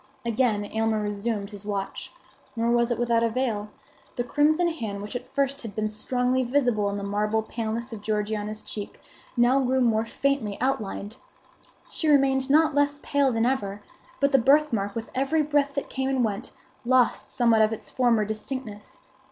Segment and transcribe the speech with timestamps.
[0.25, 2.11] Again Aylmer resumed his watch.
[2.55, 3.69] Nor was it without avail.
[4.15, 8.01] The crimson hand, which at first had been strongly visible upon the marble paleness of
[8.01, 8.99] Georgiana's cheek,
[9.37, 11.17] now grew more faintly outlined.
[11.91, 13.83] She remained not less pale than ever;
[14.19, 16.49] but the birthmark with every breath that came and went,
[16.83, 18.97] lost somewhat of its former distinctness.